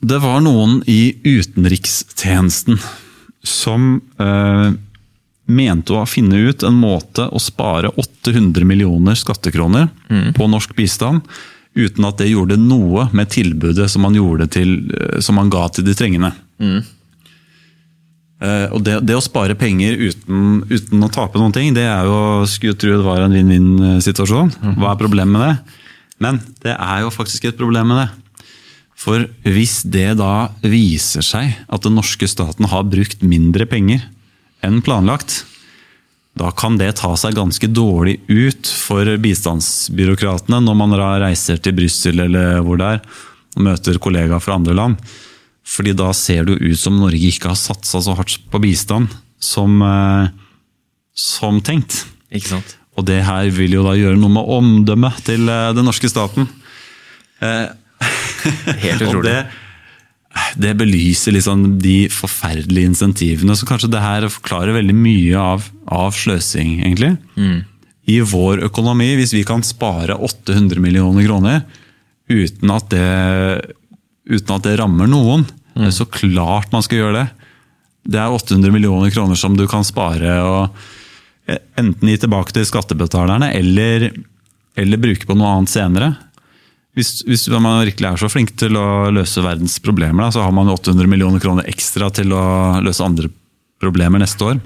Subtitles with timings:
[0.00, 2.78] Det var noen i utenrikstjenesten
[3.44, 4.70] som eh,
[5.50, 9.90] mente å finne ut en måte å spare 800 millioner skattekroner
[10.36, 11.26] på norsk bistand,
[11.76, 14.16] uten at det gjorde noe med tilbudet som man,
[14.48, 16.32] til, eh, som man ga til de trengende.
[18.40, 22.08] Eh, og det, det å spare penger uten, uten å tape noen ting, det er
[22.08, 24.56] jo skulle tro det var en vinn-vinn-situasjon.
[24.80, 25.78] Hva er problemet med det?
[26.20, 28.08] Men det er jo faktisk et problem med det.
[29.00, 34.04] For hvis det da viser seg at den norske staten har brukt mindre penger
[34.66, 35.44] enn planlagt,
[36.36, 41.74] da kan det ta seg ganske dårlig ut for bistandsbyråkratene når man da reiser til
[41.80, 43.00] Brussel eller hvor det er,
[43.56, 45.00] og møter kollegaer fra andre land.
[45.66, 49.80] Fordi da ser det ut som Norge ikke har satsa så hardt på bistand som,
[49.82, 50.30] eh,
[51.16, 52.04] som tenkt.
[52.30, 52.76] Ikke sant?
[52.98, 56.48] Og det her vil jo da gjøre noe med omdømmet til eh, den norske staten.
[58.84, 59.38] Helt Og det,
[60.60, 63.56] det belyser liksom de forferdelige insentivene.
[63.58, 67.16] Så kanskje det her forklarer veldig mye av, av sløsing, egentlig.
[68.10, 71.62] I vår økonomi, hvis vi kan spare 800 millioner kroner
[72.30, 73.74] uten at det,
[74.30, 75.44] uten at det rammer noen,
[75.94, 77.26] så klart man skal gjøre det.
[78.10, 80.78] Det er 800 millioner kroner som du kan spare og
[81.50, 84.08] eh, enten gi tilbake til skattebetalerne eller,
[84.78, 86.14] eller bruke på noe annet senere.
[87.00, 90.52] Hvis, hvis man virkelig er så flink til å løse verdens problemer, da, så har
[90.52, 92.44] man 800 millioner kroner ekstra til å
[92.84, 93.30] løse andre
[93.80, 94.60] problemer neste år.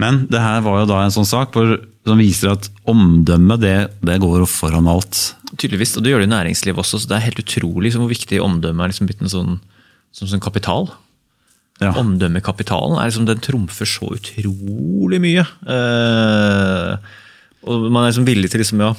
[0.00, 1.74] Men det her var jo da en sånn sak hvor,
[2.08, 5.20] som viser at omdømmet det, det går foran alt.
[5.52, 8.14] Tydeligvis, og det gjør det i næringslivet også, så det er helt utrolig liksom, hvor
[8.14, 9.60] viktig omdømme er liksom blitt en sånn,
[10.16, 10.88] som sånn kapital.
[11.80, 11.92] Ja.
[12.00, 15.44] Omdømmekapitalen er liksom, den trumfer så utrolig mye.
[15.76, 17.12] Eh,
[17.68, 18.94] og man er liksom villig til liksom, ja,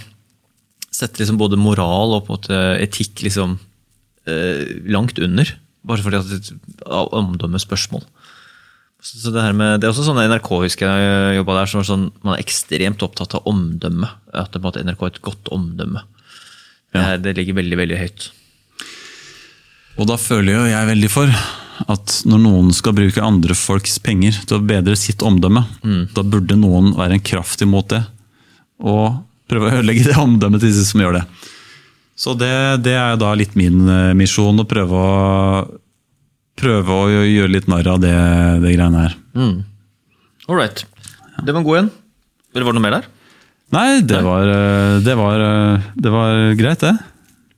[1.01, 2.29] sette liksom både moral og
[2.81, 3.57] etikk liksom,
[4.29, 4.63] eh,
[4.93, 5.49] langt under.
[5.87, 6.51] Bare fordi at
[6.85, 8.03] er omdømmespørsmål.
[9.01, 11.87] Så så det, med, det er også sånn NRK husker jeg jobba der, som var
[11.89, 14.05] sånn, man er ekstremt opptatt av omdømme.
[14.29, 16.03] At det, på en måte, NRK har et godt omdømme.
[16.93, 18.27] Det, er- det ligger veldig veldig høyt.
[19.99, 21.33] Og da føler jo jeg veldig for
[21.89, 25.63] at når noen skal bruke andre folks penger til å bedre sitt omdømme,
[26.13, 28.03] da burde noen være en kraft imot det.
[28.85, 29.17] Og
[29.51, 31.25] prøve å ødelegge det omdømmet til de som gjør det.
[32.21, 32.53] Så det,
[32.85, 35.61] det er da litt min eh, misjon, å prøve å,
[36.59, 38.13] prøve å gjøre litt narr av det,
[38.63, 39.15] det greiene her.
[40.47, 40.83] All right.
[41.41, 41.91] Det var en god en.
[42.53, 43.07] Eller var det noe mer der?
[43.71, 46.93] Nei, det var, eh, det var, eh, det var greit, det.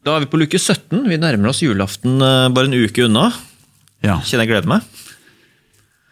[0.04, 1.08] Da er vi på luke 17.
[1.10, 3.30] Vi nærmer oss julaften bare en uke unna.
[4.04, 4.18] Ja.
[4.20, 4.88] Kjenner jeg gleder meg.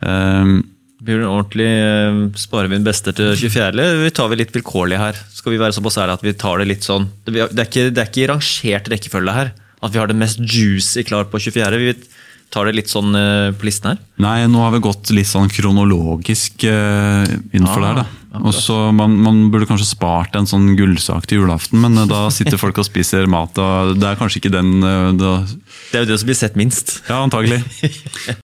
[0.08, 0.62] Ehm,
[1.02, 4.38] Blir det en ordentlig eh, Sparer vi den beste til 24., eller vi tar vi
[4.38, 5.18] litt vilkårlig her?
[5.34, 8.04] Skal vi være såpass ærlige at vi tar det litt sånn Det er ikke, det
[8.04, 9.54] er ikke rangert rekkefølge her.
[9.82, 11.82] At vi har det mest juicy klart på 24.
[11.82, 11.96] Vi
[12.54, 14.00] tar det litt sånn eh, på listen her.
[14.22, 17.26] Nei, nå har vi gått litt sånn kronologisk eh,
[17.56, 18.04] innenfor Ah, der.
[18.04, 18.08] da.
[18.46, 22.56] Og så man, man burde kanskje spart en sånn gullsak til julaften, men da sitter
[22.62, 24.70] folk og spiser mat, og det er kanskje ikke den
[25.20, 25.32] da,
[25.92, 26.94] Det er jo det som blir sett minst.
[27.10, 27.60] Ja, antagelig.